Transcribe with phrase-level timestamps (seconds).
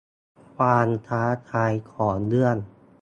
[0.57, 2.55] ความท้าทายของเรื่อง